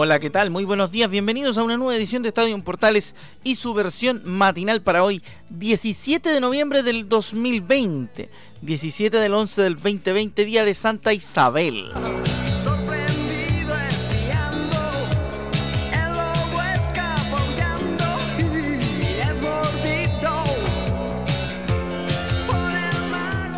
[0.00, 0.50] Hola, ¿qué tal?
[0.50, 4.80] Muy buenos días, bienvenidos a una nueva edición de Estadio Portales y su versión matinal
[4.80, 8.28] para hoy, 17 de noviembre del 2020,
[8.62, 11.90] 17 del 11 del 2020, día de Santa Isabel.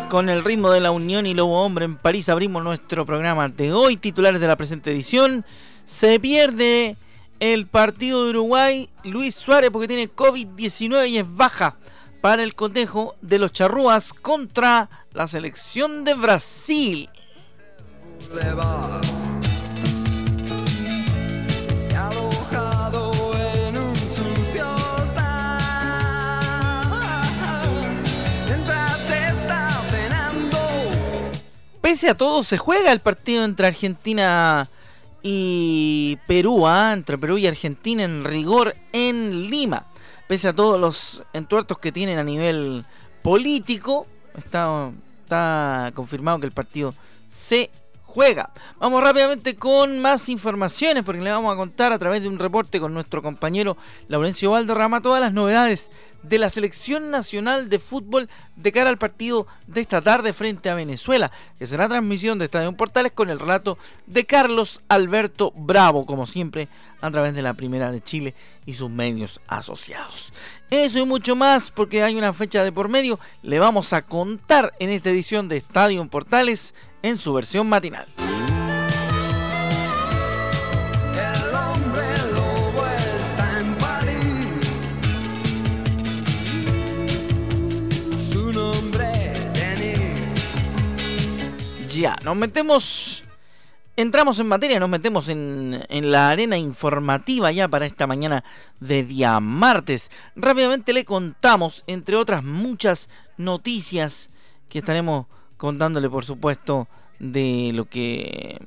[0.09, 3.71] Con el ritmo de la Unión y Lobo Hombre en París abrimos nuestro programa de
[3.73, 5.45] hoy, titulares de la presente edición.
[5.85, 6.97] Se pierde
[7.39, 8.89] el partido de Uruguay.
[9.03, 11.75] Luis Suárez porque tiene COVID-19 y es baja
[12.21, 17.09] para el cotejo de los charrúas contra la selección de Brasil.
[31.81, 34.80] Pese a todo, se juega el partido entre Argentina y
[35.23, 36.93] Perú, ¿ah?
[36.93, 39.87] entre Perú y Argentina en rigor en Lima.
[40.27, 42.85] Pese a todos los entuertos que tienen a nivel
[43.21, 44.91] político, está,
[45.23, 46.93] está confirmado que el partido
[47.29, 47.69] se
[48.11, 48.51] juega.
[48.77, 52.79] Vamos rápidamente con más informaciones porque le vamos a contar a través de un reporte
[52.79, 53.77] con nuestro compañero
[54.09, 55.89] Laurencio Valderrama todas las novedades
[56.23, 60.75] de la selección nacional de fútbol de cara al partido de esta tarde frente a
[60.75, 66.25] Venezuela, que será transmisión de Estadio Portales con el relato de Carlos Alberto Bravo, como
[66.25, 66.67] siempre,
[66.99, 68.35] a través de la Primera de Chile
[68.65, 70.31] y sus medios asociados.
[70.69, 74.73] Eso y mucho más, porque hay una fecha de por medio, le vamos a contar
[74.79, 78.05] en esta edición de Estadio Portales en su versión matinal.
[91.93, 93.23] Ya, nos metemos,
[93.95, 98.43] entramos en materia, nos metemos en, en, la arena informativa ya para esta mañana
[98.79, 100.09] de día martes.
[100.35, 103.07] Rápidamente le contamos, entre otras muchas
[103.37, 104.31] noticias
[104.67, 105.27] que estaremos
[105.61, 106.87] contándole por supuesto
[107.19, 108.57] de lo que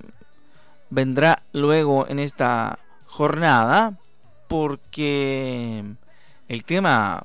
[0.91, 3.99] vendrá luego en esta jornada,
[4.47, 5.83] porque
[6.47, 7.25] el tema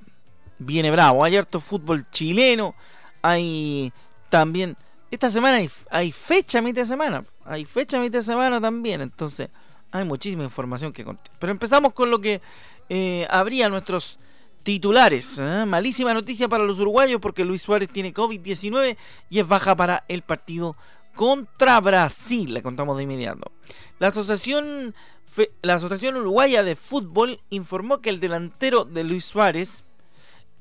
[0.57, 1.23] viene bravo.
[1.23, 2.73] Hay harto fútbol chileno,
[3.21, 3.93] hay
[4.31, 4.75] también...
[5.11, 5.59] Esta semana
[5.91, 9.49] hay, fecha mitad de semana, hay fecha mitad de semana también, entonces
[9.91, 11.31] hay muchísima información que contar.
[11.37, 12.41] Pero empezamos con lo que
[12.89, 14.17] eh, habría nuestros
[14.63, 15.37] titulares.
[15.39, 15.65] ¿eh?
[15.65, 18.97] Malísima noticia para los uruguayos porque Luis Suárez tiene COVID-19
[19.29, 20.75] y es baja para el partido
[21.15, 22.53] contra Brasil.
[22.53, 23.51] Le contamos de inmediato.
[23.99, 24.93] La asociación,
[25.61, 29.83] la asociación Uruguaya de Fútbol informó que el delantero de Luis Suárez,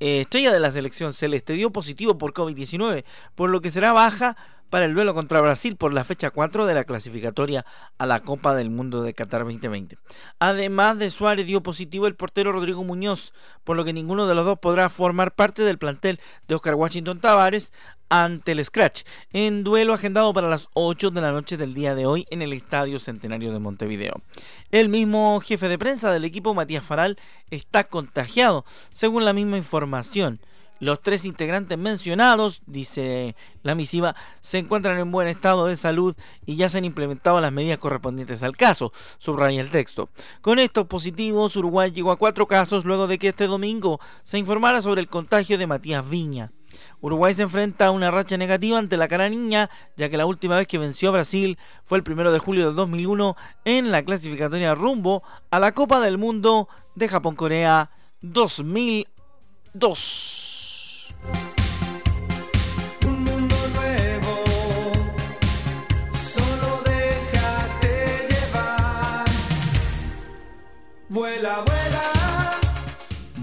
[0.00, 3.04] eh, estrella de la selección celeste, dio positivo por COVID-19,
[3.34, 4.36] por lo que será baja
[4.71, 7.65] para el duelo contra Brasil por la fecha 4 de la clasificatoria
[7.99, 9.99] a la Copa del Mundo de Qatar 2020.
[10.39, 13.33] Además de Suárez dio positivo el portero Rodrigo Muñoz,
[13.65, 17.21] por lo que ninguno de los dos podrá formar parte del plantel de Oscar Washington
[17.21, 17.73] Tavares
[18.09, 19.03] ante el Scratch,
[19.33, 22.53] en duelo agendado para las 8 de la noche del día de hoy en el
[22.53, 24.23] Estadio Centenario de Montevideo.
[24.71, 27.19] El mismo jefe de prensa del equipo, Matías Faral,
[27.51, 30.41] está contagiado, según la misma información.
[30.80, 36.15] Los tres integrantes mencionados, dice la misiva, se encuentran en buen estado de salud
[36.47, 40.09] y ya se han implementado las medidas correspondientes al caso, subraya el texto.
[40.41, 44.80] Con estos positivos, Uruguay llegó a cuatro casos luego de que este domingo se informara
[44.80, 46.53] sobre el contagio de Matías Viña.
[47.01, 50.57] Uruguay se enfrenta a una racha negativa ante la cara niña, ya que la última
[50.57, 54.77] vez que venció a Brasil fue el primero de julio del 2001 en la clasificatoria
[54.77, 57.91] rumbo a la Copa del Mundo de Japón-Corea
[58.21, 60.47] 2002.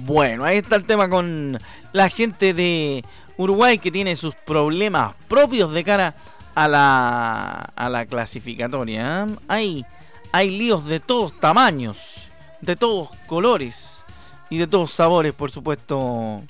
[0.05, 1.57] Bueno, ahí está el tema con
[1.91, 3.03] la gente de
[3.37, 6.13] Uruguay que tiene sus problemas propios de cara
[6.53, 9.25] a la, a la clasificatoria.
[9.27, 9.35] ¿eh?
[9.47, 9.85] Hay,
[10.31, 12.29] hay líos de todos tamaños,
[12.61, 14.05] de todos colores
[14.49, 16.43] y de todos sabores, por supuesto,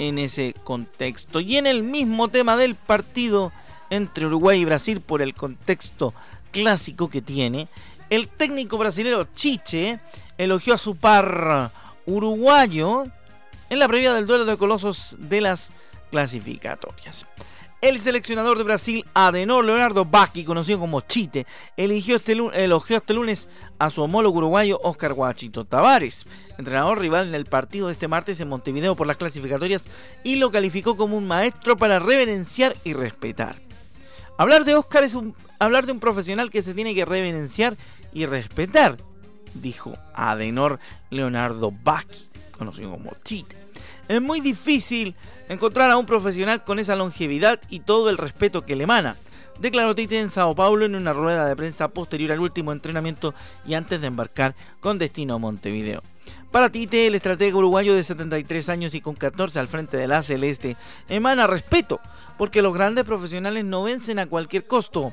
[0.00, 1.40] en ese contexto.
[1.40, 3.52] Y en el mismo tema del partido
[3.90, 6.14] entre Uruguay y Brasil, por el contexto
[6.50, 7.68] clásico que tiene,
[8.08, 10.00] el técnico brasileño Chiche
[10.38, 11.70] elogió a su par
[12.06, 13.04] uruguayo
[13.68, 15.70] en la previa del duelo de colosos de las
[16.10, 17.26] clasificatorias.
[17.80, 21.46] El seleccionador de Brasil, Adenor Leonardo Bacchi, conocido como Chite,
[21.78, 23.48] eligió este elogió este lunes
[23.78, 26.26] a su homólogo uruguayo Oscar Guachito Tavares,
[26.58, 29.86] entrenador rival en el partido de este martes en Montevideo por las clasificatorias,
[30.22, 33.62] y lo calificó como un maestro para reverenciar y respetar.
[34.36, 37.78] Hablar de Oscar es un, hablar de un profesional que se tiene que reverenciar
[38.12, 38.98] y respetar,
[39.54, 42.26] dijo Adenor Leonardo Bacchi,
[42.58, 43.56] conocido como Chite.
[44.10, 45.14] Es muy difícil
[45.48, 49.14] encontrar a un profesional con esa longevidad y todo el respeto que le emana,
[49.60, 53.34] declaró Tite en Sao Paulo en una rueda de prensa posterior al último entrenamiento
[53.64, 56.02] y antes de embarcar con destino a Montevideo.
[56.50, 60.24] Para Tite, el estratega uruguayo de 73 años y con 14 al frente de la
[60.24, 60.76] Celeste,
[61.08, 62.00] emana respeto,
[62.36, 65.12] porque los grandes profesionales no vencen a cualquier costo.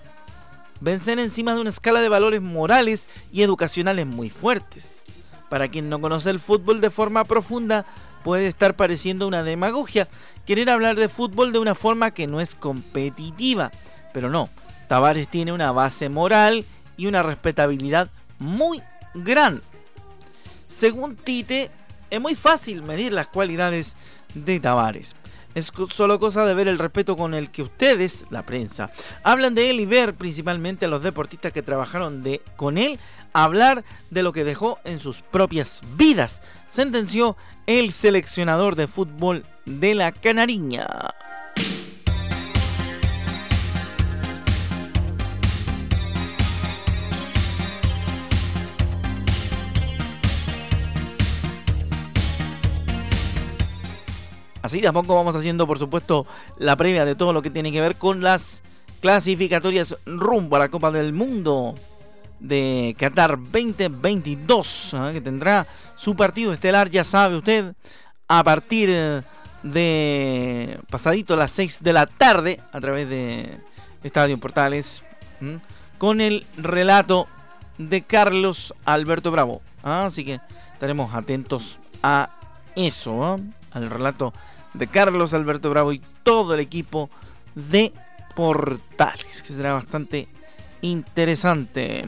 [0.82, 5.04] Vencen encima de una escala de valores morales y educacionales muy fuertes.
[5.50, 7.86] Para quien no conoce el fútbol de forma profunda,
[8.28, 10.10] puede estar pareciendo una demagogia
[10.46, 13.72] querer hablar de fútbol de una forma que no es competitiva.
[14.14, 14.50] Pero no,
[14.90, 16.66] Tavares tiene una base moral
[16.98, 18.84] y una respetabilidad muy
[19.14, 19.62] grande.
[20.68, 21.72] Según Tite,
[22.10, 23.96] es muy fácil medir las cualidades
[24.34, 25.16] de Tavares.
[25.56, 28.92] Es solo cosa de ver el respeto con el que ustedes, la prensa,
[29.24, 33.00] hablan de él y ver principalmente a los deportistas que trabajaron de, con él
[33.44, 37.38] hablar de lo que dejó en sus propias vidas, sentenció
[37.68, 40.88] el seleccionador de fútbol de la Canariña.
[54.64, 56.26] Así tampoco vamos haciendo, por supuesto,
[56.58, 58.64] la previa de todo lo que tiene que ver con las
[59.00, 61.76] clasificatorias rumbo a la Copa del Mundo
[62.40, 65.10] de Qatar 2022, ¿eh?
[65.14, 67.74] que tendrá su partido estelar, ya sabe usted,
[68.28, 69.24] a partir
[69.64, 73.60] de pasadito a las 6 de la tarde, a través de
[74.04, 75.04] Estadio Portales,
[75.98, 77.28] con el relato
[77.78, 79.62] de Carlos Alberto Bravo.
[79.84, 80.06] ¿ah?
[80.06, 80.40] Así que
[80.74, 82.30] estaremos atentos a
[82.76, 83.42] eso, ¿eh?
[83.72, 84.34] al relato
[84.74, 87.10] de Carlos Alberto Bravo y todo el equipo
[87.56, 87.94] de
[88.36, 90.28] Portales, que será bastante
[90.82, 92.06] interesante.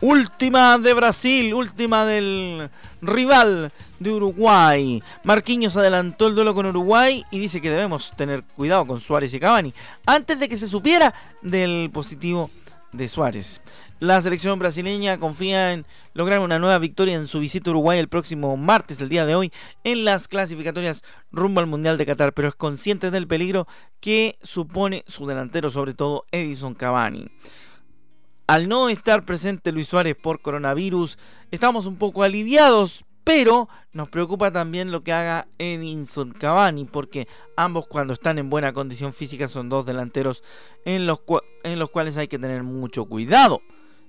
[0.00, 2.68] Última de Brasil, última del
[3.00, 3.70] rival
[4.00, 5.00] de Uruguay.
[5.22, 9.38] Marquinhos adelantó el duelo con Uruguay y dice que debemos tener cuidado con Suárez y
[9.38, 9.72] Cavani
[10.04, 12.50] antes de que se supiera del positivo
[12.92, 13.60] de Suárez.
[14.00, 18.08] La selección brasileña confía en lograr una nueva victoria en su visita a Uruguay el
[18.08, 19.52] próximo martes, el día de hoy,
[19.84, 23.68] en las clasificatorias rumbo al Mundial de Qatar, pero es consciente del peligro
[24.00, 27.28] que supone su delantero, sobre todo Edison Cavani.
[28.52, 31.16] Al no estar presente Luis Suárez por coronavirus,
[31.50, 37.86] estamos un poco aliviados, pero nos preocupa también lo que haga Edinson Cavani, porque ambos
[37.86, 40.44] cuando están en buena condición física son dos delanteros
[40.84, 43.62] en los, cuales hay que tener mucho cuidado.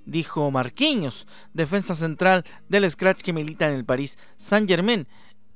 [0.05, 5.07] Dijo Marquinhos, defensa central del Scratch que milita en el París Saint Germain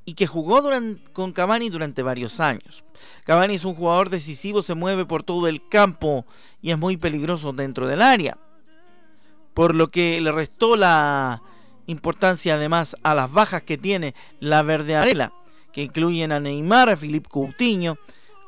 [0.06, 0.64] y que jugó
[1.12, 2.86] con Cavani durante varios años.
[3.26, 6.26] Cavani es un jugador decisivo, se mueve por todo el campo
[6.62, 8.38] y es muy peligroso dentro del área
[9.58, 11.42] por lo que le restó la
[11.88, 15.34] importancia además a las bajas que tiene la verde arela,
[15.74, 17.98] que incluyen a Neymar, a Filipe Coutinho,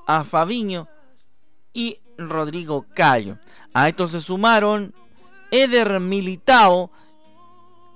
[0.06, 0.88] a Fabiño
[1.74, 3.40] y Rodrigo Cayo.
[3.74, 4.94] A esto se sumaron
[5.50, 6.92] Eder Militao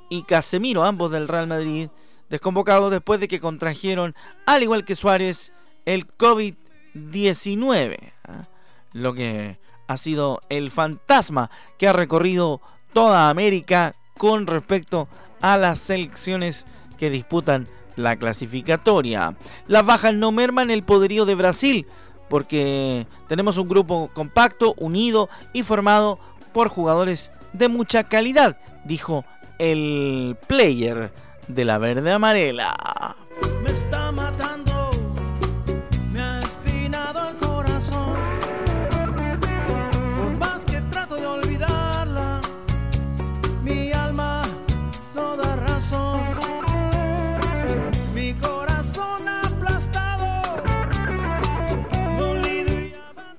[0.10, 1.90] y Casemiro, ambos del Real Madrid,
[2.32, 4.16] desconvocados después de que contrajeron,
[4.48, 5.54] al igual que Suárez,
[5.86, 8.48] el COVID-19, ¿ah?
[8.92, 12.60] lo que ha sido el fantasma que ha recorrido
[12.94, 15.08] toda América con respecto
[15.42, 16.66] a las selecciones
[16.98, 19.36] que disputan la clasificatoria.
[19.68, 21.88] Las bajas no merman el poderío de Brasil,
[22.30, 26.20] porque tenemos un grupo compacto, unido y formado
[26.54, 29.26] por jugadores de mucha calidad, dijo
[29.60, 31.12] el player
[31.48, 32.76] de la verde amarela.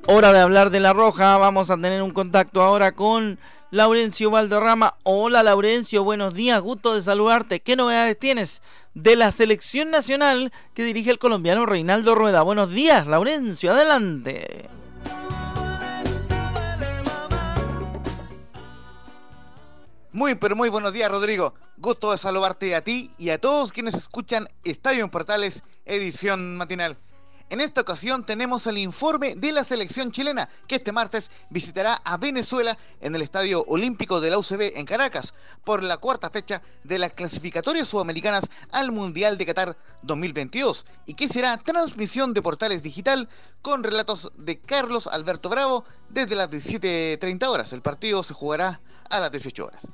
[0.07, 1.39] Hora de hablar de La Roja.
[1.39, 3.39] Vamos a tener un contacto ahora con
[3.71, 4.97] Laurencio Valderrama.
[5.03, 7.61] Hola Laurencio, buenos días, gusto de saludarte.
[7.61, 8.61] ¿Qué novedades tienes
[8.93, 12.43] de la selección nacional que dirige el colombiano Reinaldo Rueda?
[12.43, 14.69] Buenos días, Laurencio, adelante.
[20.13, 21.55] Muy, pero muy buenos días, Rodrigo.
[21.79, 26.99] Gusto de saludarte a ti y a todos quienes escuchan Estadio en Portales, edición matinal.
[27.51, 32.17] En esta ocasión tenemos el informe de la selección chilena que este martes visitará a
[32.17, 36.99] Venezuela en el Estadio Olímpico de la UCB en Caracas por la cuarta fecha de
[36.99, 43.29] las clasificatorias sudamericanas al Mundial de Qatar 2022 y que será transmisión de portales digital
[43.61, 47.75] con relatos de Carlos Alberto Bravo desde las 17.30 horas.
[47.75, 49.89] El partido se jugará a las 18 horas.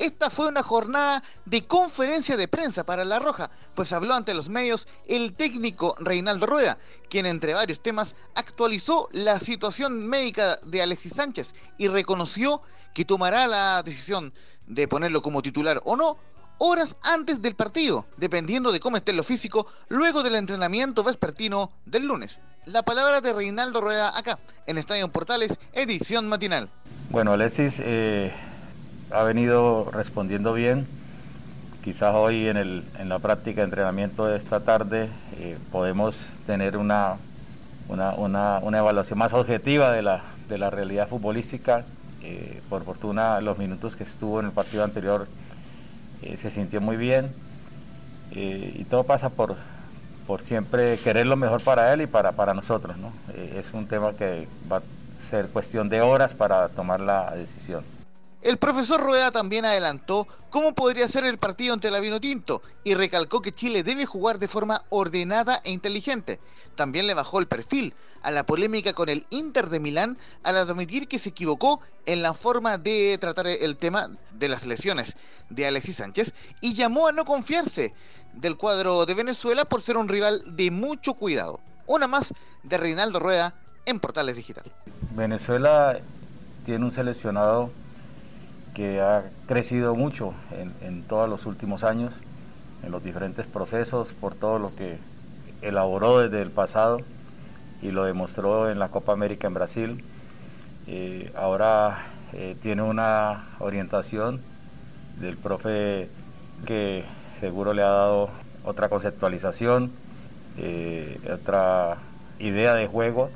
[0.00, 4.48] Esta fue una jornada de conferencia de prensa para La Roja, pues habló ante los
[4.48, 6.78] medios el técnico Reinaldo Rueda,
[7.10, 12.62] quien entre varios temas actualizó la situación médica de Alexis Sánchez y reconoció
[12.94, 14.32] que tomará la decisión
[14.66, 16.16] de ponerlo como titular o no
[16.56, 22.06] horas antes del partido, dependiendo de cómo esté lo físico, luego del entrenamiento vespertino del
[22.06, 22.40] lunes.
[22.64, 26.70] La palabra de Reinaldo Rueda acá, en Estadio Portales, edición matinal.
[27.10, 28.32] Bueno, Alexis eh,
[29.12, 30.86] ha venido respondiendo bien.
[31.82, 36.14] Quizás hoy en, el, en la práctica de entrenamiento de esta tarde eh, podemos
[36.46, 37.16] tener una,
[37.88, 41.84] evaluación más objetiva de la, realidad futbolística.
[42.22, 45.26] Eh, por fortuna los minutos que estuvo en el partido anterior
[46.20, 47.32] eh, se sintió muy bien
[48.32, 49.56] y todo pasa por,
[50.44, 52.96] siempre querer lo mejor para él y para, nosotros.
[52.98, 53.10] ¿no?
[53.34, 54.82] es un tema que va a
[55.30, 57.82] ser cuestión de horas para tomar la decisión.
[58.42, 63.42] El profesor Rueda también adelantó cómo podría ser el partido ante la Tinto y recalcó
[63.42, 66.40] que Chile debe jugar de forma ordenada e inteligente.
[66.74, 67.92] También le bajó el perfil
[68.22, 72.32] a la polémica con el Inter de Milán al admitir que se equivocó en la
[72.32, 75.16] forma de tratar el tema de las lesiones
[75.50, 76.32] de Alexis Sánchez
[76.62, 77.92] y llamó a no confiarse
[78.32, 81.60] del cuadro de Venezuela por ser un rival de mucho cuidado.
[81.86, 82.32] Una más
[82.62, 83.54] de Reinaldo Rueda
[83.84, 84.64] en Portales Digital.
[85.14, 85.98] Venezuela
[86.64, 87.70] tiene un seleccionado
[88.74, 90.34] que ha crecido mucho
[90.82, 92.14] en, todos los últimos años,
[92.84, 94.98] en los diferentes procesos, por todo lo que
[95.62, 97.00] elaboró desde el pasado
[97.82, 100.04] y lo demostró en la Copa América en Brasil.
[100.86, 104.40] Eh, ahora eh, tiene una orientación
[105.20, 106.08] del profe
[106.66, 107.04] que
[107.40, 108.30] seguro le ha dado
[108.64, 109.90] otra conceptualización,
[110.58, 111.96] eh, otra
[112.38, 113.30] idea de juego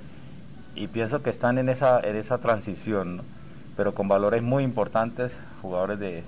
[0.75, 3.23] y pienso que están en esa, en esa transición
[3.77, 6.23] pero con valores muy importantes, jugadores de,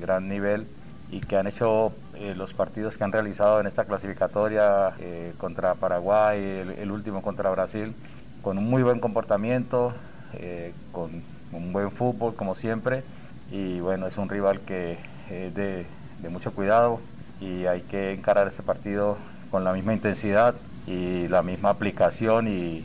[0.00, 0.66] gran nivel
[1.10, 5.74] y que han hecho eh, los partidos que han realizado en esta clasificatoria eh, contra
[5.74, 6.40] Paraguay,
[6.78, 7.94] el, último contra Brasil,
[8.42, 9.92] con un muy buen comportamiento,
[10.34, 11.22] eh, con
[11.52, 13.04] un buen fútbol como siempre
[13.50, 14.98] y bueno, es un rival que
[15.30, 15.86] es de,
[16.30, 17.00] mucho cuidado
[17.40, 19.16] y hay que encarar ese partido
[19.50, 20.54] con la misma intensidad
[20.88, 22.84] y la misma aplicación y,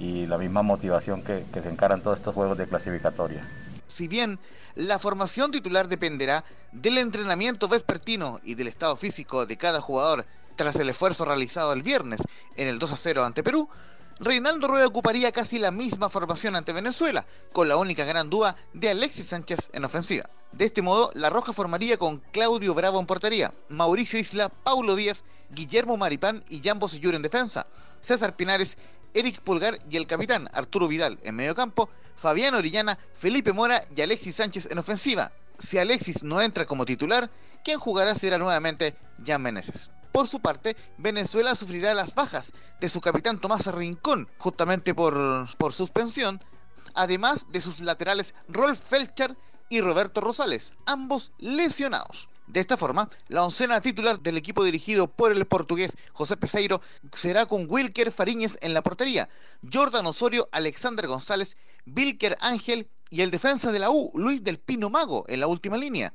[0.00, 3.46] y la misma motivación que, se encaran todos estos juegos de clasificatoria.
[3.86, 4.38] Si bien
[4.74, 10.24] la formación titular dependerá del entrenamiento vespertino y del estado físico de cada jugador
[10.56, 12.22] tras el esfuerzo realizado el viernes
[12.56, 13.68] en el 2 a 0 ante Perú,
[14.18, 18.90] Reinaldo Rueda ocuparía casi la misma formación ante Venezuela, con la única gran duda de
[18.90, 20.28] Alexis Sánchez en ofensiva.
[20.52, 25.24] De este modo, La Roja formaría con Claudio Bravo en portería, Mauricio Isla, Paulo Díaz,
[25.50, 27.66] Guillermo Maripán y Jambo Seyur en defensa,
[28.02, 28.76] César Pinares
[29.14, 34.00] Eric Pulgar y el capitán Arturo Vidal en medio campo, Fabián Orillana, Felipe Mora y
[34.02, 35.32] Alexis Sánchez en ofensiva.
[35.58, 37.30] Si Alexis no entra como titular,
[37.64, 39.90] quien jugará será nuevamente Jan Meneses.
[40.12, 45.72] Por su parte, Venezuela sufrirá las bajas de su capitán Tomás Rincón, justamente por, por
[45.72, 46.42] suspensión,
[46.94, 49.36] además de sus laterales Rolf Felcher
[49.68, 52.28] y Roberto Rosales, ambos lesionados.
[52.52, 56.80] De esta forma, la oncena titular del equipo dirigido por el portugués José Peseiro
[57.12, 59.28] será con Wilker Fariñez en la portería,
[59.72, 64.90] Jordan Osorio, Alexander González, Wilker Ángel y el defensa de la U, Luis del Pino
[64.90, 66.12] Mago, en la última línea.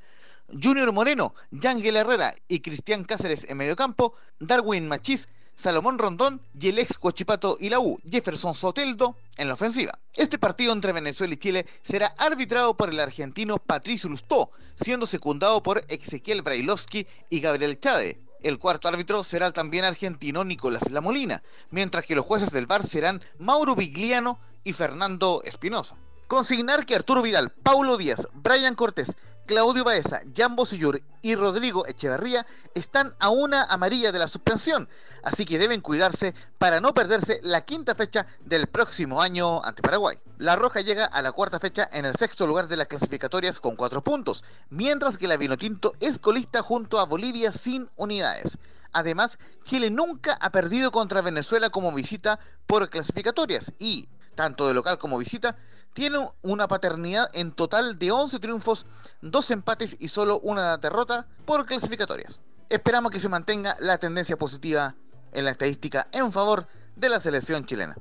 [0.62, 6.80] Junior Moreno, Yangel Herrera y Cristian Cáceres en mediocampo, Darwin Machís Salomón Rondón y el
[6.80, 9.98] ex Cochipato y la U, Jefferson Soteldo, en la ofensiva.
[10.14, 15.64] Este partido entre Venezuela y Chile será arbitrado por el argentino Patricio Lustó, siendo secundado
[15.64, 18.20] por Ezequiel Brailovsky y Gabriel Chade.
[18.42, 23.22] El cuarto árbitro será también argentino Nicolás Lamolina, mientras que los jueces del VAR serán
[23.40, 25.96] Mauro Vigliano y Fernando Espinosa.
[26.28, 32.48] Consignar que Arturo Vidal, Paulo Díaz, Brian Cortés, Claudio Baeza, Jan Bosillur y Rodrigo Echeverría
[32.74, 34.90] están a una amarilla de la suspensión,
[35.22, 40.18] así que deben cuidarse para no perderse la quinta fecha del próximo año ante Paraguay.
[40.40, 43.76] La Roja llega a la cuarta fecha en el sexto lugar de las clasificatorias con
[43.76, 48.58] cuatro puntos, mientras que la Vinotinto es colista junto a Bolivia sin unidades.
[48.94, 54.98] Además, Chile nunca ha perdido contra Venezuela como visita por clasificatorias y, tanto de local
[54.98, 55.56] como visita,
[55.96, 58.86] tiene una paternidad en total de 11 triunfos,
[59.22, 62.42] 2 empates y solo una derrota por clasificatorias.
[62.68, 64.94] Esperamos que se mantenga la tendencia positiva
[65.32, 67.96] en la estadística en favor de la selección chilena.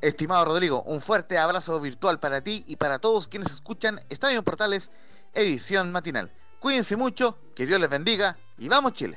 [0.00, 4.90] Estimado Rodrigo, un fuerte abrazo virtual para ti y para todos quienes escuchan Estadio Portales,
[5.32, 6.32] edición matinal.
[6.58, 9.16] Cuídense mucho, que Dios les bendiga y vamos Chile.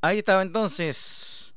[0.00, 1.54] Ahí estaba entonces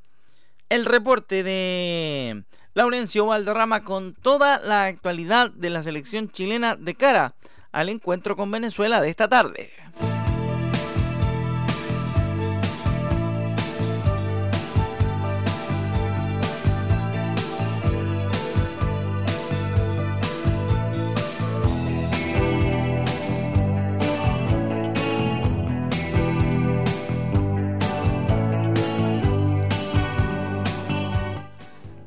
[0.70, 2.43] el reporte de
[2.75, 7.34] Laurencio Valderrama con toda la actualidad de la selección chilena de cara
[7.72, 9.72] al encuentro con Venezuela de esta tarde.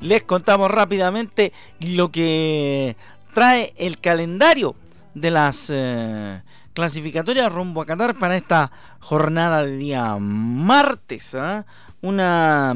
[0.01, 2.97] Les contamos rápidamente lo que
[3.35, 4.75] trae el calendario
[5.15, 6.43] de las eh,
[6.75, 11.35] clasificatorias rumbo a Qatar para esta jornada de día martes.
[11.35, 11.65] ¿ah?
[12.03, 12.75] Una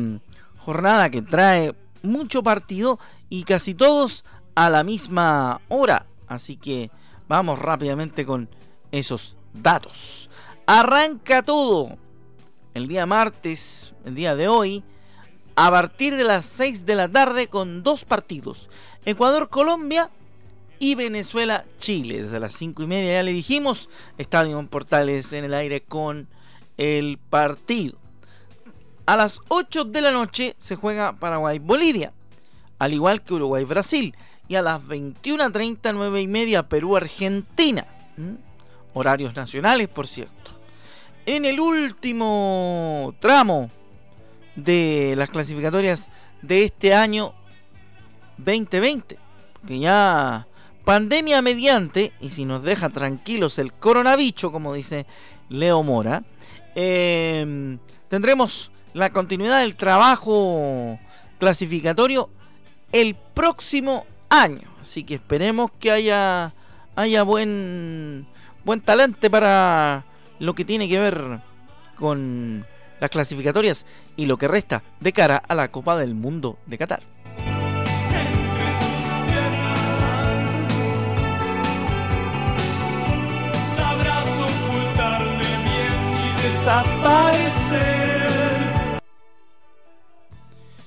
[0.58, 2.98] jornada que trae mucho partido
[3.28, 4.24] y casi todos
[4.54, 6.06] a la misma hora.
[6.26, 6.90] Así que
[7.28, 8.48] vamos rápidamente con
[8.90, 10.30] esos datos.
[10.66, 11.98] Arranca todo
[12.74, 14.84] el día martes, el día de hoy
[15.62, 18.70] a partir de las 6 de la tarde con dos partidos.
[19.04, 20.08] Ecuador-Colombia
[20.78, 22.22] y Venezuela-Chile.
[22.22, 26.28] Desde las 5 y media ya le dijimos, Estadio Portales en el aire con
[26.78, 27.98] el partido.
[29.04, 32.14] A las 8 de la noche se juega Paraguay-Bolivia,
[32.78, 34.16] al igual que Uruguay-Brasil.
[34.48, 37.86] Y a las 21.30, 9 y media, Perú-Argentina.
[38.16, 38.36] ¿Mm?
[38.94, 40.52] Horarios nacionales, por cierto.
[41.26, 43.70] En el último tramo
[44.56, 46.10] de las clasificatorias
[46.42, 47.34] de este año
[48.38, 49.18] 2020.
[49.66, 50.46] Que ya
[50.84, 55.06] pandemia mediante, y si nos deja tranquilos el coronavirus, como dice
[55.48, 56.24] Leo Mora,
[56.74, 60.98] em, tendremos la continuidad del trabajo
[61.38, 62.30] clasificatorio
[62.92, 64.68] el próximo año.
[64.80, 66.54] Así que esperemos que haya,
[66.96, 68.26] haya buen,
[68.64, 70.04] buen talante para
[70.38, 71.40] lo que tiene que ver
[71.96, 72.66] con
[73.00, 73.86] las clasificatorias
[74.16, 77.02] y lo que resta de cara a la Copa del Mundo de Qatar.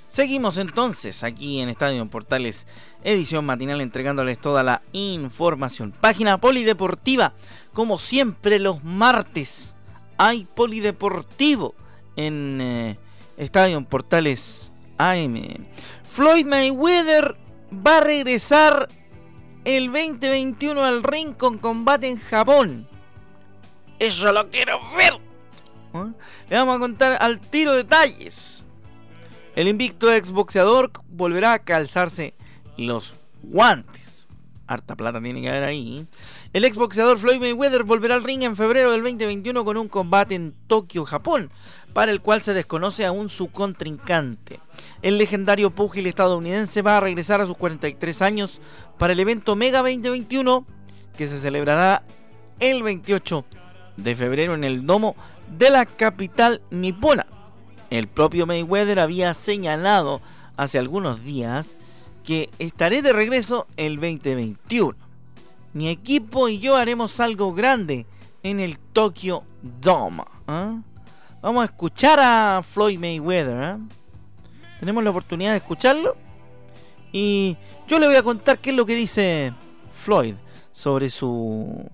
[0.07, 2.67] Seguimos entonces aquí en Estadio Portales,
[3.03, 5.91] edición matinal, entregándoles toda la información.
[5.99, 7.33] Página polideportiva,
[7.73, 9.73] como siempre los martes,
[10.19, 11.73] hay polideportivo
[12.15, 12.97] en eh,
[13.37, 15.65] Estadio Portales AM.
[16.03, 17.35] Floyd Mayweather
[17.73, 18.89] va a regresar
[19.65, 22.87] el 2021 al ring con combate en Japón.
[23.99, 25.13] Eso lo quiero ver.
[25.93, 26.11] ¿Ah?
[26.49, 28.65] Le vamos a contar al tiro detalles.
[29.55, 32.33] El invicto exboxeador volverá a calzarse
[32.75, 34.27] los guantes.
[34.65, 36.07] Harta plata tiene que haber ahí.
[36.53, 40.55] El exboxeador Floyd Mayweather volverá al ring en febrero del 2021 con un combate en
[40.67, 41.51] Tokio, Japón,
[41.93, 44.59] para el cual se desconoce aún su contrincante.
[45.01, 48.59] El legendario púgil estadounidense va a regresar a sus 43 años
[48.97, 50.65] para el evento Mega 2021
[51.15, 52.03] que se celebrará
[52.59, 53.45] el 28
[53.97, 55.15] de febrero en el domo
[55.57, 57.27] de la capital nipona.
[57.89, 60.21] El propio Mayweather había señalado
[60.57, 61.77] hace algunos días
[62.23, 64.95] que estaré de regreso el 2021.
[65.73, 68.05] Mi equipo y yo haremos algo grande
[68.41, 70.23] en el Tokyo Dome.
[70.47, 70.79] ¿ah?
[71.43, 73.61] Vamos a escuchar a Floyd Mayweather.
[73.61, 73.77] ¿eh?
[74.79, 76.15] Tenemos la oportunidad de escucharlo.
[77.11, 79.53] Y yo le voy a contar qué es lo que dice
[79.91, 80.35] Floyd
[80.71, 81.85] sobre su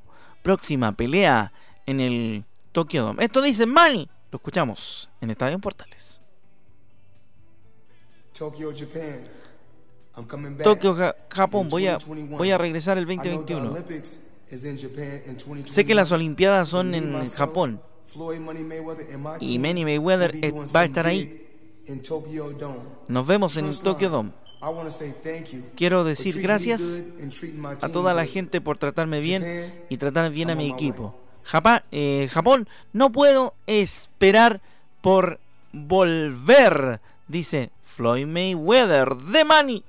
[0.44, 1.52] próxima pelea
[1.88, 3.26] en el Tokyo Dome.
[3.26, 4.08] Esto dice Manny.
[4.30, 6.22] Lo escuchamos en Estadio Portales.
[10.64, 10.96] Tokyo,
[11.28, 11.70] Japón.
[11.70, 13.78] Voy a, voy a regresar el 2021.
[15.66, 17.82] Sé que las Olimpiadas son en Japón
[19.40, 20.36] y Manny Mayweather
[20.76, 21.46] va a estar ahí.
[23.08, 24.32] Nos vemos en el Tokyo Dome.
[25.76, 27.02] Quiero decir gracias
[27.82, 31.16] a toda la gente por tratarme bien y tratar bien a mi equipo.
[31.92, 34.62] eh, Japón, no puedo esperar
[35.02, 35.40] por
[35.72, 39.84] volver, dice Floyd Mayweather, The Money.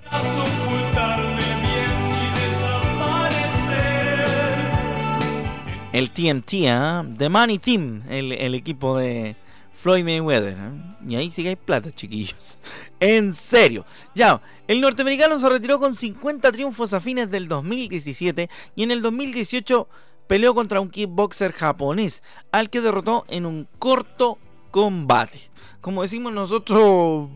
[5.92, 7.02] El TMT, ¿eh?
[7.18, 9.34] The Money Team, el, equipo de
[9.74, 10.56] Floyd Mayweather.
[10.56, 10.96] ¿eh?
[11.08, 12.58] Y ahí sí que hay plata, chiquillos.
[13.00, 13.84] en serio.
[14.14, 19.02] Ya, el norteamericano se retiró con 50 triunfos a fines del 2017 y en el
[19.02, 19.88] 2018
[20.28, 22.22] peleó contra un kickboxer japonés,
[22.52, 24.38] al que derrotó en un corto
[24.70, 25.50] combate.
[25.80, 27.28] Como decimos nosotros,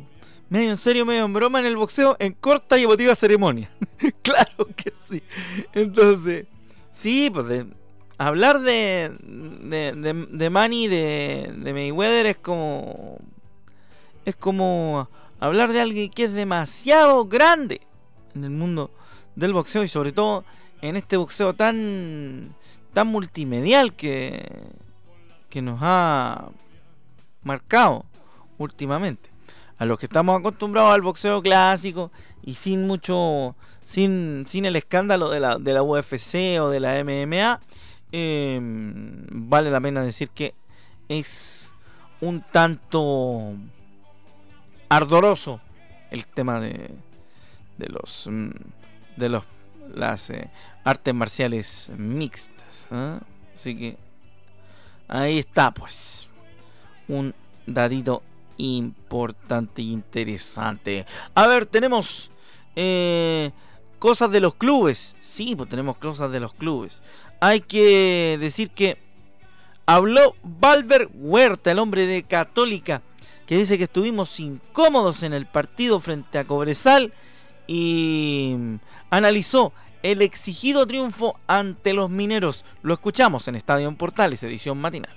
[0.49, 3.69] medio en serio, medio en broma, en el boxeo, en corta y emotiva ceremonia.
[4.23, 5.25] claro que sí.
[5.73, 6.47] Entonces,
[6.93, 7.49] sí, pues
[8.19, 13.19] hablar de, de, de, Manny, de, de Mayweather es como...
[14.25, 17.83] Es como hablar de alguien que es demasiado grande
[18.35, 18.91] en el mundo
[19.37, 20.45] del boxeo y sobre todo
[20.81, 22.55] en este boxeo tan
[22.95, 24.49] tan multimedial que
[25.51, 26.49] que nos ha
[27.43, 28.07] marcado
[28.59, 29.31] últimamente.
[29.77, 32.11] A los que estamos acostumbrados al boxeo clásico
[32.43, 37.05] y sin mucho sin, sin el escándalo de la, de la UFC o de la
[37.05, 37.61] MMA
[38.17, 40.55] Em, vale la pena decir que
[41.09, 41.73] es
[42.21, 43.57] un tanto
[44.89, 45.61] ardoroso
[46.13, 46.91] el tema de,
[47.77, 48.51] de los mm,
[49.17, 49.43] de los
[49.97, 50.49] las eh,
[50.85, 53.19] artes marciales mixtas ¿ah?
[53.57, 53.97] así que
[55.09, 56.29] ahí está pues
[57.09, 57.35] un
[57.67, 58.23] dadito
[58.59, 62.31] importante e interesante a ver tenemos
[62.77, 63.51] eh,
[64.05, 67.01] cosas de los clubes sí pues tenemos cosas de los clubes
[67.41, 68.99] hay que decir que
[69.87, 73.03] habló Valver Huerta, el hombre de Católica,
[73.47, 77.13] que dice que estuvimos incómodos en el partido frente a Cobresal
[77.67, 78.57] y
[79.11, 82.65] analizó el exigido triunfo ante los mineros.
[82.83, 85.15] Lo escuchamos en Estadio en Portales, edición matinal.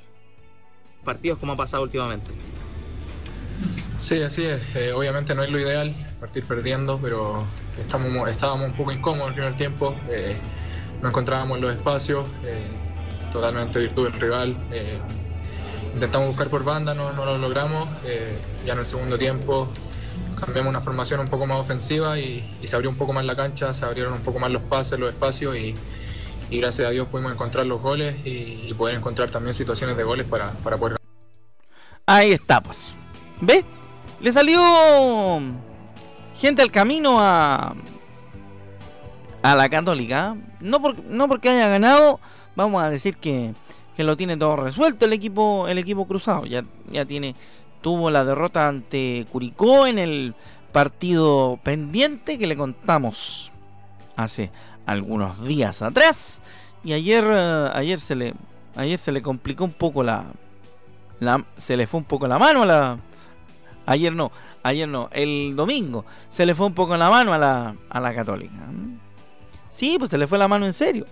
[1.03, 2.31] Partidos como ha pasado últimamente.
[3.97, 4.61] Sí, así es.
[4.75, 7.45] Eh, obviamente no es lo ideal partir perdiendo, pero
[7.79, 9.95] estamos, estábamos un poco incómodos en el primer tiempo.
[10.09, 10.37] Eh,
[11.01, 12.67] no encontrábamos los espacios, eh,
[13.31, 14.57] totalmente virtud del rival.
[14.71, 14.99] Eh,
[15.93, 17.87] intentamos buscar por banda, no, lo logramos.
[18.05, 19.67] Eh, ya en el segundo tiempo
[20.39, 23.73] cambiamos una formación un poco más ofensiva y, se abrió un poco más la cancha,
[23.73, 25.75] se abrieron un poco más los pases, los espacios y,
[26.49, 30.51] gracias a Dios pudimos encontrar los goles y, poder encontrar también situaciones de goles para,
[30.51, 31.07] para poder ganar.
[32.05, 32.93] Ahí está, pues.
[33.41, 33.65] ¿Ve?
[34.19, 35.41] Le salió
[36.37, 37.75] gente al camino a,
[39.41, 40.35] a la Católica.
[40.61, 42.19] No, por, no porque haya ganado,
[42.55, 43.53] vamos a decir que,
[43.95, 46.45] que, lo tiene todo resuelto el equipo, el equipo cruzado.
[46.45, 47.35] Ya, ya tiene,
[47.81, 50.35] tuvo la derrota ante Curicó en el
[50.71, 53.51] partido pendiente que le contamos
[54.15, 54.51] hace
[54.85, 56.41] algunos días atrás.
[56.83, 58.33] Y ayer, eh, ayer se le,
[58.75, 60.25] ayer se le complicó un poco la,
[61.19, 62.97] la, se le fue un poco la mano a la,
[63.87, 67.75] ayer no, ayer no, el domingo se le fue un poco la mano a la,
[67.89, 68.53] a la católica.
[69.69, 71.07] Sí, pues se le fue la mano en serio.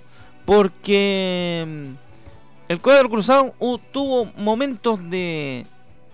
[0.46, 3.54] Porque mm, el cuadro cruzado
[3.92, 5.66] tuvo momentos de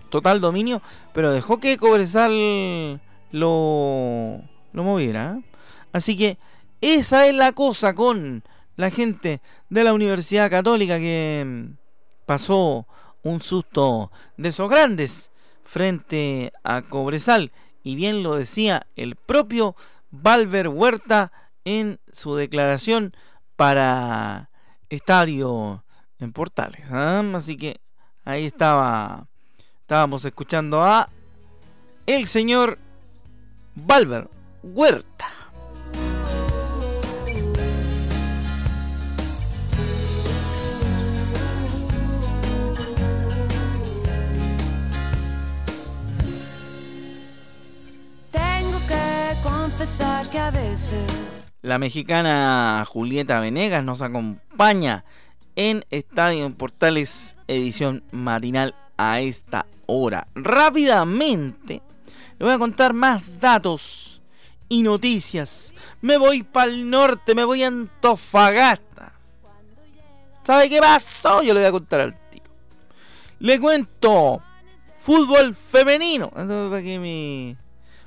[0.10, 0.82] total dominio,
[1.14, 5.38] pero dejó que Cobresal lo, lo moviera.
[5.38, 5.44] ¿eh?
[5.92, 6.38] Así que
[6.80, 8.44] esa es la cosa con
[8.76, 11.78] la gente de la Universidad Católica que mm,
[12.26, 12.86] pasó
[13.24, 15.31] un susto de esos grandes
[15.64, 17.52] frente a Cobresal.
[17.84, 19.76] Y bien lo decía el propio
[20.12, 21.32] Valver Huerta
[21.66, 23.14] en su declaración
[23.56, 24.50] para
[24.90, 25.84] Estadio
[26.20, 26.86] en Portales.
[26.92, 27.24] ¿ah?
[27.36, 27.80] Así que
[28.24, 29.28] ahí estaba,
[29.82, 31.10] estábamos escuchando a
[32.06, 32.78] el señor
[33.76, 34.30] Valver
[34.64, 35.41] Huerta.
[51.62, 55.04] La mexicana Julieta Venegas nos acompaña
[55.56, 60.28] en Estadio Portales, edición matinal a esta hora.
[60.36, 61.82] Rápidamente,
[62.40, 64.22] le voy a contar más datos
[64.70, 65.74] y noticias.
[66.02, 69.14] Me voy para el norte, me voy a Antofagasta.
[70.44, 71.44] ¿Sabe qué pasó?
[71.44, 72.44] Yo le voy a contar al tío.
[73.40, 74.42] Le cuento
[75.00, 76.30] fútbol femenino.
[76.30, 77.56] Para que mi,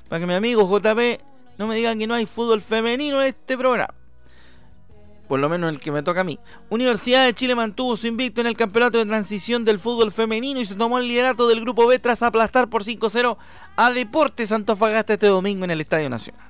[0.09, 3.57] para que mi amigo JP no me digan que no hay fútbol femenino en este
[3.57, 3.93] programa.
[5.27, 6.37] Por lo menos el que me toca a mí.
[6.69, 10.65] Universidad de Chile mantuvo su invicto en el campeonato de transición del fútbol femenino y
[10.65, 13.37] se tomó el liderato del grupo B tras aplastar por 5-0
[13.75, 16.45] a Deportes Antofagasta este domingo en el Estadio Nacional.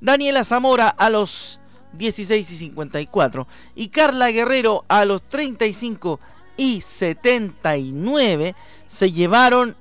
[0.00, 1.60] Daniela Zamora a los
[1.92, 6.18] 16 y 54 y Carla Guerrero a los 35
[6.56, 8.54] y 79
[8.86, 9.76] se llevaron,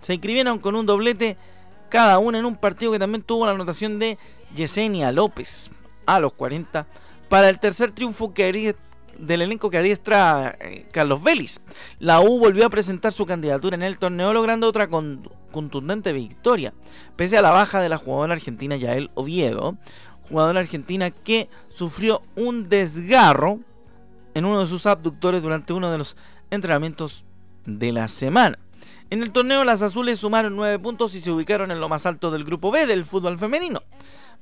[0.00, 1.36] se inscribieron con un doblete
[1.92, 4.16] cada una en un partido que también tuvo la anotación de
[4.56, 5.70] Yesenia López
[6.06, 6.86] a los 40
[7.28, 8.74] para el tercer triunfo que
[9.18, 11.60] del elenco que adiestra eh, Carlos Vélez.
[11.98, 16.72] La U volvió a presentar su candidatura en el torneo logrando otra contundente victoria,
[17.14, 19.76] pese a la baja de la jugadora argentina Yael Oviedo,
[20.30, 23.60] jugadora argentina que sufrió un desgarro
[24.32, 26.16] en uno de sus abductores durante uno de los
[26.50, 27.26] entrenamientos
[27.66, 28.58] de la semana.
[29.10, 32.30] En el torneo las azules sumaron 9 puntos y se ubicaron en lo más alto
[32.30, 33.82] del grupo B del fútbol femenino,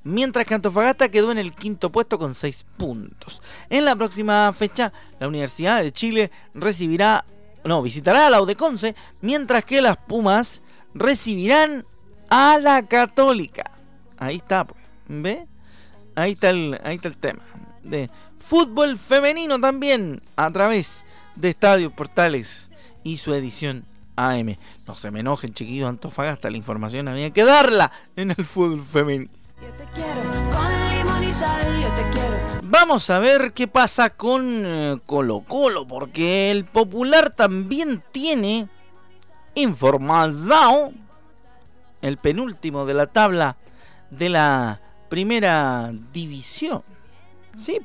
[0.04, 3.42] mientras que Antofagasta quedó en el quinto puesto con 6 puntos.
[3.68, 7.24] En la próxima fecha, la Universidad de Chile recibirá,
[7.64, 10.62] no, visitará a la Udeconce, mientras que las Pumas
[10.94, 11.84] recibirán
[12.28, 13.72] a la Católica.
[14.18, 15.46] Ahí está, pues, ¿ve?
[16.14, 17.42] Ahí está el, ahí está el tema.
[17.82, 22.70] De fútbol femenino también a través de Estadios Portales
[23.02, 23.84] y su edición
[24.28, 24.56] AM.
[24.86, 29.30] No se me enojen, chiquillos Antofagasta, la información había que darla en el fútbol femenino.
[32.62, 38.68] Vamos a ver qué pasa con eh, Colo Colo, porque el Popular también tiene
[39.54, 40.94] información,
[42.00, 43.56] el penúltimo de la tabla
[44.10, 46.82] de la primera división.
[47.58, 47.80] Sí.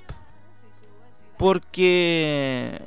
[1.37, 2.79] Porque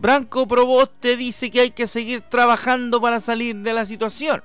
[0.00, 4.42] Branco Proboste dice que hay que seguir trabajando para salir de la situación.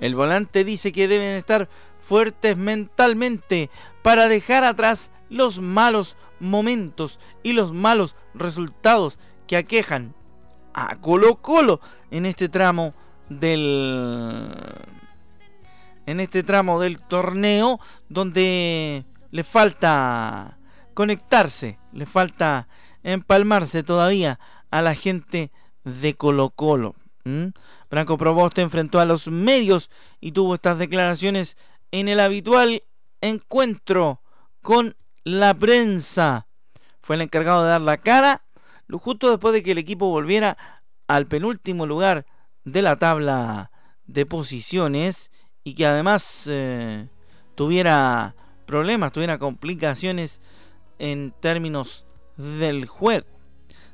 [0.00, 3.70] El volante dice que deben estar fuertes mentalmente
[4.02, 10.14] para dejar atrás los malos momentos y los malos resultados que aquejan
[10.74, 12.92] a Colo Colo en este tramo
[13.30, 14.46] del
[16.04, 20.58] en este tramo del torneo donde le falta
[20.92, 22.68] conectarse, le falta
[23.02, 24.38] empalmarse todavía
[24.72, 25.52] a la gente
[25.84, 26.96] de Colo Colo.
[27.88, 31.56] Branco Proboste enfrentó a los medios y tuvo estas declaraciones
[31.92, 32.82] en el habitual
[33.20, 34.20] encuentro
[34.60, 36.48] con la prensa.
[37.00, 38.42] Fue el encargado de dar la cara
[38.98, 40.56] justo después de que el equipo volviera
[41.08, 42.26] al penúltimo lugar
[42.64, 43.70] de la tabla
[44.04, 45.30] de posiciones
[45.64, 47.08] y que además eh,
[47.54, 48.34] tuviera
[48.66, 50.40] problemas, tuviera complicaciones
[50.98, 52.04] en términos
[52.36, 53.31] del juego.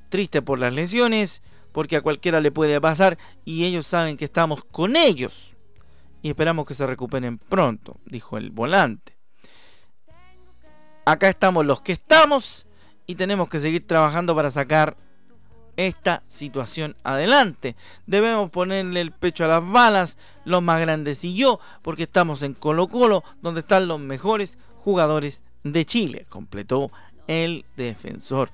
[0.09, 1.43] Triste por las lesiones,
[1.73, 5.55] porque a cualquiera le puede pasar y ellos saben que estamos con ellos.
[6.23, 9.17] Y esperamos que se recuperen pronto, dijo el volante.
[11.05, 12.67] Acá estamos los que estamos
[13.07, 14.97] y tenemos que seguir trabajando para sacar
[15.79, 17.77] esta situación adelante.
[18.07, 22.55] Debemos ponerle el pecho a las balas, los más grandes y yo, porque estamos en
[22.55, 26.91] Colo Colo, donde están los mejores jugadores de Chile, completó
[27.29, 28.51] el defensor.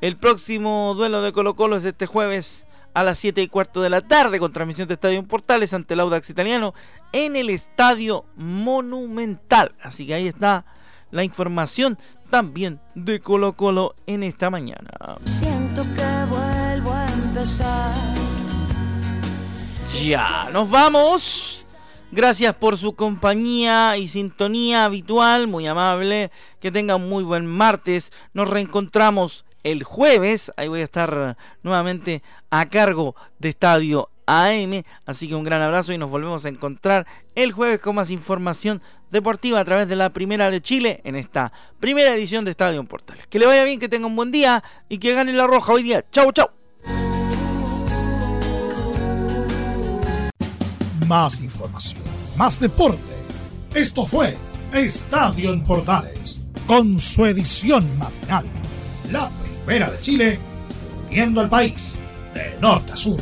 [0.00, 3.90] El próximo duelo de Colo Colo es este jueves a las 7 y cuarto de
[3.90, 6.72] la tarde con transmisión de Estadio Portales ante el Audax Italiano
[7.10, 9.74] en el Estadio Monumental.
[9.82, 10.64] Así que ahí está
[11.10, 11.98] la información
[12.30, 15.18] también de Colo Colo en esta mañana.
[15.24, 17.92] Siento que vuelvo a empezar.
[20.00, 21.64] Ya, nos vamos.
[22.12, 26.30] Gracias por su compañía y sintonía habitual, muy amable.
[26.60, 28.12] Que tengan muy buen martes.
[28.32, 30.52] Nos reencontramos el jueves.
[30.56, 34.82] Ahí voy a estar nuevamente a cargo de Estadio AM.
[35.06, 38.82] Así que un gran abrazo y nos volvemos a encontrar el jueves con más información
[39.10, 43.26] deportiva a través de la Primera de Chile en esta primera edición de Estadio Portales.
[43.26, 45.82] Que le vaya bien, que tenga un buen día y que gane la roja hoy
[45.82, 46.04] día.
[46.10, 46.48] Chau, chau.
[51.06, 52.02] Más información,
[52.36, 53.00] más deporte.
[53.74, 54.36] Esto fue
[54.74, 58.44] Estadio en Portales, con su edición matinal.
[59.10, 59.30] La
[59.68, 60.38] De Chile,
[61.10, 61.98] viendo al país
[62.32, 63.20] de norte a sur.